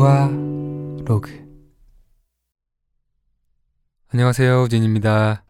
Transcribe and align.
우아 0.00 0.30
로그. 1.04 1.30
안녕하세요 4.08 4.62
우진입니다. 4.62 5.44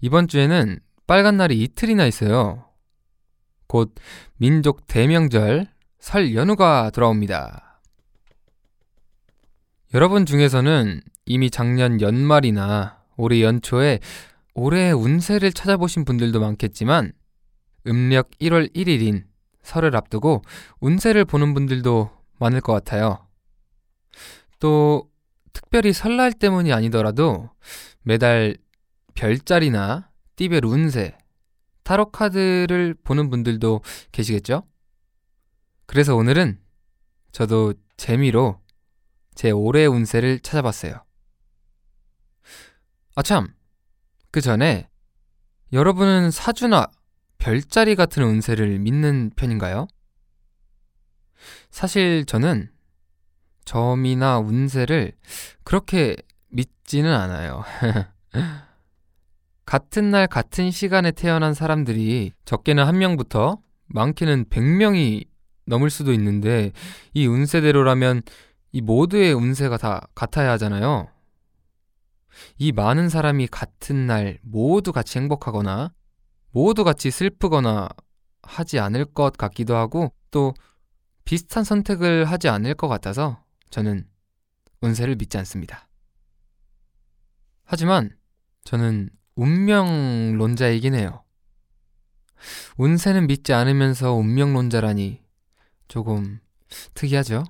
이번 0.00 0.26
주에는 0.26 0.80
빨간 1.06 1.36
날이 1.36 1.62
이틀이나 1.62 2.04
있어요. 2.06 2.64
곧 3.68 3.94
민족 4.38 4.88
대명절 4.88 5.68
설 6.00 6.34
연휴가 6.34 6.90
돌아옵니다. 6.90 7.80
여러분 9.94 10.26
중에서는 10.26 11.00
이미 11.26 11.48
작년 11.48 12.00
연말이나 12.00 13.04
올해 13.16 13.40
연초에 13.40 14.00
올해의 14.54 14.92
운세를 14.94 15.52
찾아보신 15.52 16.04
분들도 16.04 16.40
많겠지만 16.40 17.12
음력 17.86 18.30
1월 18.40 18.74
1일인 18.74 19.22
설을 19.62 19.94
앞두고 19.94 20.42
운세를 20.80 21.24
보는 21.24 21.54
분들도 21.54 22.16
많을 22.38 22.60
것 22.60 22.72
같아요. 22.72 23.26
또 24.58 25.10
특별히 25.52 25.92
설날 25.92 26.32
때문이 26.32 26.72
아니더라도 26.72 27.50
매달 28.02 28.56
별자리나 29.14 30.10
띠별 30.36 30.64
운세, 30.64 31.16
타로 31.82 32.10
카드를 32.10 32.94
보는 33.04 33.30
분들도 33.30 33.80
계시겠죠? 34.12 34.64
그래서 35.86 36.14
오늘은 36.16 36.60
저도 37.32 37.74
재미로 37.96 38.60
제 39.34 39.50
올해 39.50 39.86
운세를 39.86 40.40
찾아봤어요. 40.40 41.04
아, 43.14 43.22
참. 43.22 43.54
그 44.30 44.40
전에 44.40 44.90
여러분은 45.72 46.30
사주나 46.30 46.88
별자리 47.38 47.94
같은 47.94 48.22
운세를 48.22 48.78
믿는 48.78 49.30
편인가요? 49.36 49.86
사실 51.76 52.24
저는 52.24 52.70
점이나 53.66 54.38
운세를 54.38 55.12
그렇게 55.62 56.16
믿지는 56.48 57.12
않아요. 57.12 57.64
같은 59.66 60.10
날 60.10 60.26
같은 60.26 60.70
시간에 60.70 61.10
태어난 61.10 61.52
사람들이 61.52 62.32
적게는 62.46 62.82
한 62.86 62.96
명부터 62.96 63.58
많게는 63.88 64.46
100명이 64.46 65.26
넘을 65.66 65.90
수도 65.90 66.14
있는데 66.14 66.72
이 67.12 67.26
운세대로라면 67.26 68.22
이 68.72 68.80
모두의 68.80 69.34
운세가 69.34 69.76
다 69.76 70.08
같아야 70.14 70.52
하잖아요. 70.52 71.08
이 72.56 72.72
많은 72.72 73.10
사람이 73.10 73.48
같은 73.48 74.06
날 74.06 74.38
모두 74.40 74.92
같이 74.92 75.18
행복하거나 75.18 75.92
모두 76.52 76.84
같이 76.84 77.10
슬프거나 77.10 77.90
하지 78.40 78.78
않을 78.78 79.04
것 79.04 79.36
같기도 79.36 79.76
하고 79.76 80.14
또 80.30 80.54
비슷한 81.26 81.64
선택을 81.64 82.24
하지 82.24 82.48
않을 82.48 82.74
것 82.74 82.88
같아서 82.88 83.42
저는 83.68 84.06
운세를 84.80 85.16
믿지 85.16 85.36
않습니다. 85.38 85.88
하지만 87.64 88.16
저는 88.64 89.10
운명론자이긴 89.34 90.94
해요. 90.94 91.24
운세는 92.78 93.26
믿지 93.26 93.52
않으면서 93.52 94.12
운명론자라니 94.12 95.20
조금 95.88 96.38
특이하죠? 96.94 97.44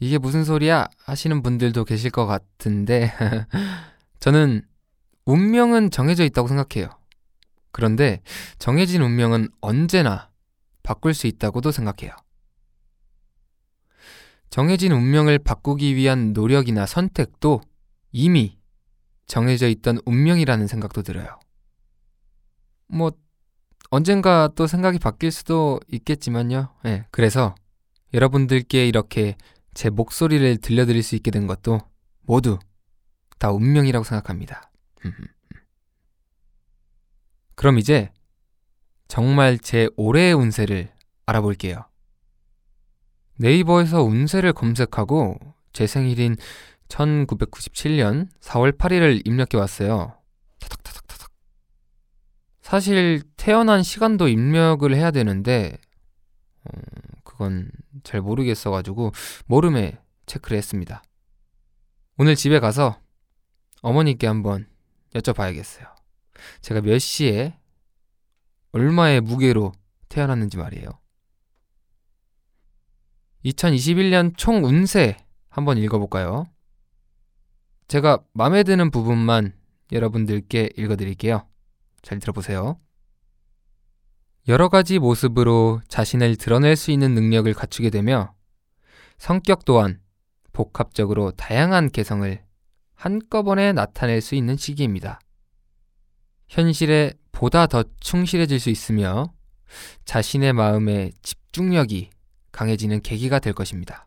이게 0.00 0.16
무슨 0.16 0.44
소리야? 0.44 0.88
하시는 1.04 1.42
분들도 1.42 1.84
계실 1.84 2.10
것 2.10 2.24
같은데, 2.24 3.12
저는 4.18 4.62
운명은 5.26 5.90
정해져 5.90 6.24
있다고 6.24 6.48
생각해요. 6.48 6.88
그런데 7.70 8.22
정해진 8.58 9.02
운명은 9.02 9.50
언제나 9.60 10.30
바꿀 10.82 11.12
수 11.12 11.26
있다고도 11.26 11.70
생각해요. 11.70 12.16
정해진 14.50 14.92
운명을 14.92 15.38
바꾸기 15.38 15.94
위한 15.94 16.32
노력이나 16.32 16.86
선택도 16.86 17.60
이미 18.12 18.58
정해져 19.26 19.68
있던 19.68 20.00
운명이라는 20.04 20.66
생각도 20.66 21.02
들어요. 21.02 21.38
뭐, 22.88 23.12
언젠가 23.90 24.48
또 24.56 24.66
생각이 24.66 24.98
바뀔 24.98 25.30
수도 25.30 25.80
있겠지만요. 25.88 26.74
네, 26.82 27.06
그래서 27.10 27.54
여러분들께 28.12 28.86
이렇게 28.86 29.36
제 29.72 29.88
목소리를 29.88 30.58
들려드릴 30.58 31.02
수 31.02 31.14
있게 31.14 31.30
된 31.30 31.46
것도 31.46 31.80
모두 32.22 32.58
다 33.38 33.50
운명이라고 33.52 34.04
생각합니다. 34.04 34.70
그럼 37.54 37.78
이제 37.78 38.10
정말 39.06 39.58
제 39.58 39.88
올해의 39.96 40.34
운세를 40.34 40.92
알아볼게요. 41.26 41.89
네이버에서 43.40 44.02
운세를 44.02 44.52
검색하고 44.52 45.38
제 45.72 45.86
생일인 45.86 46.36
1997년 46.88 48.28
4월 48.40 48.76
8일을 48.76 49.26
입력해 49.26 49.56
왔어요. 49.56 50.14
타닥타닥타닥. 50.60 51.30
사실 52.60 53.22
태어난 53.38 53.82
시간도 53.82 54.28
입력을 54.28 54.94
해야 54.94 55.10
되는데 55.10 55.78
어, 56.64 56.78
그건 57.24 57.70
잘 58.04 58.20
모르겠어가지고 58.20 59.12
모름에 59.46 59.98
체크를 60.26 60.58
했습니다. 60.58 61.02
오늘 62.18 62.36
집에 62.36 62.60
가서 62.60 63.00
어머니께 63.80 64.26
한번 64.26 64.68
여쭤봐야겠어요. 65.14 65.86
제가 66.60 66.82
몇 66.82 66.98
시에 66.98 67.58
얼마의 68.72 69.22
무게로 69.22 69.72
태어났는지 70.10 70.58
말이에요. 70.58 70.90
2021년 73.44 74.36
총 74.36 74.64
운세 74.64 75.16
한번 75.48 75.78
읽어볼까요? 75.78 76.46
제가 77.88 78.20
마음에 78.32 78.62
드는 78.62 78.90
부분만 78.90 79.54
여러분들께 79.92 80.70
읽어드릴게요. 80.76 81.46
잘 82.02 82.18
들어보세요. 82.18 82.78
여러 84.48 84.68
가지 84.68 84.98
모습으로 84.98 85.80
자신을 85.88 86.36
드러낼 86.36 86.76
수 86.76 86.90
있는 86.90 87.14
능력을 87.14 87.52
갖추게 87.52 87.90
되며 87.90 88.34
성격 89.18 89.64
또한 89.64 90.00
복합적으로 90.52 91.32
다양한 91.32 91.90
개성을 91.90 92.42
한꺼번에 92.94 93.72
나타낼 93.72 94.20
수 94.20 94.34
있는 94.34 94.56
시기입니다. 94.56 95.20
현실에 96.48 97.14
보다 97.32 97.66
더 97.66 97.84
충실해질 98.00 98.60
수 98.60 98.70
있으며 98.70 99.32
자신의 100.04 100.52
마음의 100.52 101.12
집중력이 101.22 102.10
강해지는 102.52 103.00
계기가 103.02 103.38
될 103.38 103.52
것입니다. 103.52 104.06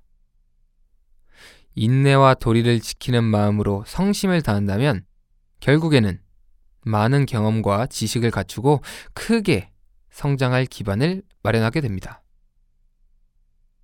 인내와 1.76 2.36
도리를 2.36 2.80
지키는 2.80 3.24
마음으로 3.24 3.84
성심을 3.88 4.42
다한다면 4.42 5.06
결국에는 5.60 6.22
많은 6.82 7.26
경험과 7.26 7.88
지식을 7.88 8.32
갖추고 8.32 8.82
크게 9.14 9.72
성장할 10.12 10.66
기반을 10.66 11.24
마련하게 11.42 11.82
됩니다. 11.82 12.22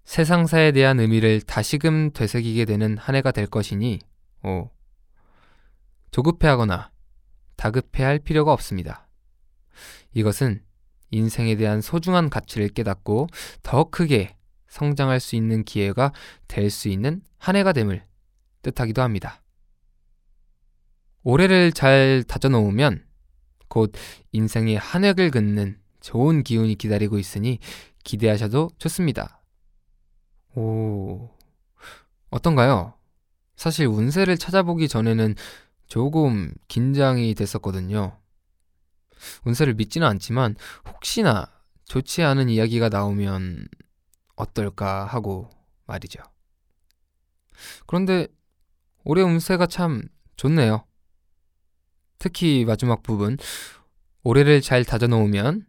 세상사에 0.04 0.72
대한 0.72 1.00
의미를 1.00 1.42
다시금 1.42 2.12
되새기게 2.12 2.66
되는 2.66 2.98
한 2.98 3.16
해가 3.16 3.32
될 3.32 3.46
것이니, 3.46 4.00
오, 4.44 4.70
조급해하거나 6.12 6.92
다급해할 7.56 8.20
필요가 8.20 8.52
없습니다. 8.54 9.08
이것은 10.14 10.64
인생에 11.12 11.56
대한 11.56 11.82
소중한 11.82 12.30
가치를 12.30 12.70
깨닫고 12.70 13.28
더 13.64 13.84
크게 13.86 14.36
성장할 14.70 15.20
수 15.20 15.36
있는 15.36 15.64
기회가 15.64 16.14
될 16.48 16.70
수 16.70 16.88
있는 16.90 17.22
한 17.38 17.56
해가 17.56 17.74
됨을 17.74 18.06
뜻하기도 18.62 19.02
합니다. 19.02 19.42
올해를 21.24 21.72
잘 21.72 22.24
다져놓으면 22.28 23.06
곧 23.68 23.92
인생의 24.32 24.78
한 24.78 25.04
획을 25.04 25.32
긋는 25.32 25.80
좋은 26.02 26.44
기운이 26.44 26.76
기다리고 26.76 27.20
있으니 27.20 27.60
기대하셔도 28.04 28.70
좋습니다. 28.78 29.42
오, 30.56 31.30
어떤가요? 32.30 32.94
사실 33.56 33.88
운세를 33.88 34.38
찾아보기 34.38 34.88
전에는 34.88 35.36
조금 35.88 36.54
긴장이 36.68 37.36
됐었거든요. 37.36 38.18
운세를 39.44 39.74
믿지는 39.74 40.08
않지만 40.08 40.56
혹시나 40.88 41.48
좋지 41.86 42.24
않은 42.24 42.50
이야기가 42.50 42.90
나오면 42.90 43.68
어떨까 44.40 45.06
하고 45.06 45.50
말이죠. 45.86 46.22
그런데 47.86 48.28
올해 49.04 49.22
운세가 49.22 49.68
참 49.68 50.08
좋네요. 50.38 50.86
특히 52.18 52.66
마지막 52.66 53.04
부분, 53.04 53.38
올해를 54.24 54.62
잘 54.62 54.84
다져놓으면 54.84 55.66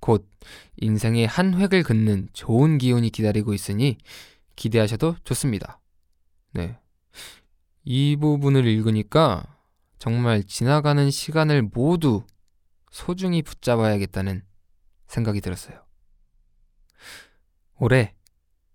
곧 0.00 0.28
인생의 0.76 1.26
한 1.26 1.54
획을 1.54 1.82
긋는 1.82 2.28
좋은 2.32 2.78
기운이 2.78 3.10
기다리고 3.10 3.52
있으니 3.54 3.98
기대하셔도 4.56 5.16
좋습니다. 5.24 5.80
네. 6.52 6.78
이 7.84 8.16
부분을 8.16 8.66
읽으니까 8.66 9.44
정말 9.98 10.44
지나가는 10.44 11.10
시간을 11.10 11.62
모두 11.62 12.24
소중히 12.90 13.42
붙잡아야겠다는 13.42 14.42
생각이 15.06 15.40
들었어요. 15.40 15.83
올해 17.78 18.14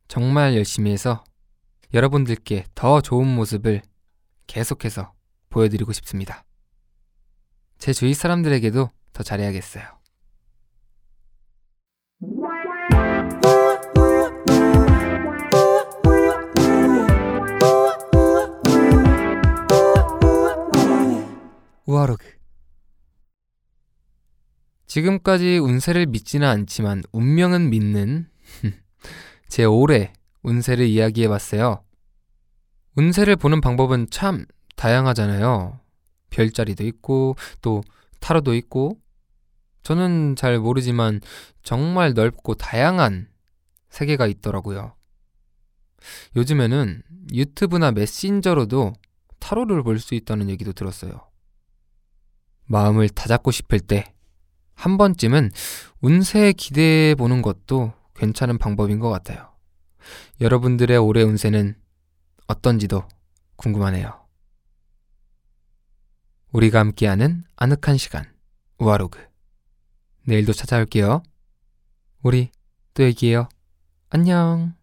정말 0.08 0.56
열심히 0.56 0.92
해서 0.92 1.24
여러분들께 1.94 2.66
더 2.76 3.02
좋은 3.02 3.28
모습을 3.28 3.82
계속해서 4.48 5.14
보여드리고 5.50 5.94
싶습니다. 5.94 6.44
제 7.78 7.94
주위 7.94 8.14
사람들에게도 8.14 8.90
더 9.14 9.24
잘해야겠어요. 9.24 10.00
우아로그 21.86 22.38
지금까지 24.86 25.58
운세를 25.58 26.06
믿지는 26.08 26.48
않지만 26.48 27.04
운명은 27.12 27.70
믿는 27.70 28.30
제 29.50 29.66
올해 29.66 30.14
운세를 30.44 30.86
이야기해 30.88 31.28
봤어요. 31.28 31.84
운세를 32.96 33.36
보는 33.36 33.62
방법은 33.62 34.08
참 34.10 34.46
다양하잖아요. 34.76 35.80
별자리도 36.30 36.86
있고 36.86 37.36
또 37.62 37.84
타로도 38.20 38.56
있고 38.56 39.00
저는 39.84 40.36
잘 40.36 40.60
모르지만 40.60 41.20
정말 41.64 42.14
넓고 42.14 42.56
다양한 42.56 43.28
세계가 43.90 44.28
있더라고요. 44.28 44.96
요즘에는 46.36 47.02
유튜브나 47.34 47.92
메신저로도 47.92 48.94
타로를 49.40 49.84
볼 49.84 50.00
수 50.00 50.16
있다는 50.16 50.50
얘기도 50.50 50.72
들었어요. 50.74 51.28
마음을 52.66 53.10
다잡고 53.10 53.52
싶을 53.52 53.80
때 53.80 54.14
한 54.80 54.98
번쯤은 54.98 55.52
운세에 56.00 56.54
기대해 56.54 57.14
보는 57.14 57.42
것도 57.42 57.92
괜찮은 58.20 58.58
방법인 58.58 59.00
것 59.00 59.10
같아요. 59.10 59.50
여러분들의 60.42 60.98
올해 60.98 61.24
운세는 61.24 61.76
어떤지도 62.48 63.08
궁금하네요. 63.56 64.20
우리가 66.52 66.80
함께하는 66.80 67.46
아늑한 67.56 67.98
시간, 67.98 68.26
우아로그. 68.78 69.26
내일도 70.24 70.52
찾아올게요. 70.52 71.24
우리 72.22 72.52
또 72.94 73.04
얘기해요. 73.04 73.48
안녕. 74.10 74.79